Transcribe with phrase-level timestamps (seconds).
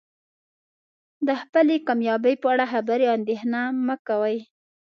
[1.27, 4.37] د خپلې کامیابۍ په اړه خبرې او اندیښنه مه کوئ.